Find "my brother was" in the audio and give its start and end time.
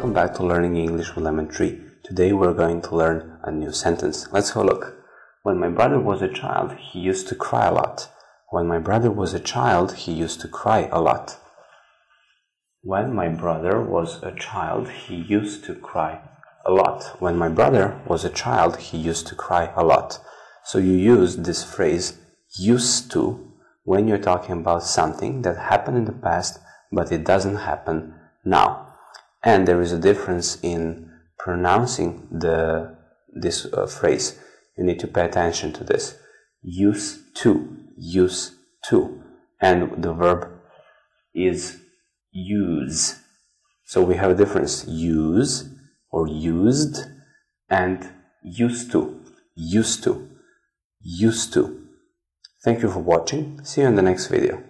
5.58-6.22, 8.66-9.34, 13.14-14.22, 17.36-18.24